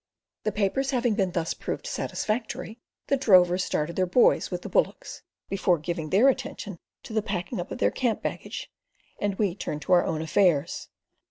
The 0.45 0.51
papers 0.51 0.89
having 0.89 1.13
been 1.13 1.33
thus 1.33 1.53
proved 1.53 1.85
satisfactory, 1.85 2.79
the 3.05 3.17
drovers 3.17 3.63
started 3.63 3.95
their 3.95 4.07
boys 4.07 4.49
with 4.49 4.63
the 4.63 4.67
bullocks, 4.67 5.21
before 5.47 5.77
giving 5.77 6.09
their 6.09 6.27
attention 6.27 6.79
to 7.03 7.13
the 7.13 7.21
packing 7.21 7.59
up 7.59 7.69
of 7.69 7.77
their 7.77 7.91
camp 7.91 8.23
baggage, 8.23 8.71
and 9.19 9.35
we 9.35 9.53
turned 9.53 9.83
to 9.83 9.93
our 9.93 10.03
own 10.03 10.23
affairs. 10.23 10.89